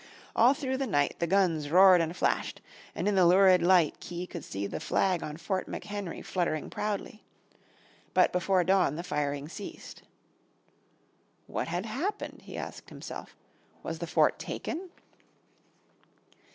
All 0.35 0.55
through 0.55 0.77
the 0.77 0.87
night 0.87 1.17
the 1.19 1.27
guns 1.27 1.69
roared 1.69 2.01
and 2.01 2.17
flashed, 2.17 2.59
and 2.95 3.07
in 3.07 3.13
the 3.13 3.27
lurid 3.27 3.61
light 3.61 3.99
Key 3.99 4.25
could 4.25 4.43
see 4.43 4.65
the 4.65 4.79
flag 4.79 5.21
on 5.21 5.37
Fort 5.37 5.69
McHenry 5.69 6.25
fluttering 6.25 6.71
proudly. 6.71 7.23
But 8.15 8.33
before 8.33 8.63
dawn 8.63 8.95
the 8.95 9.03
firing 9.03 9.47
ceased. 9.47 10.01
"What 11.45 11.67
had 11.67 11.85
happened," 11.85 12.41
he 12.45 12.57
asked 12.57 12.89
himself, 12.89 13.37
"was 13.83 13.99
the 13.99 14.07
fort 14.07 14.39
taken?" 14.39 14.89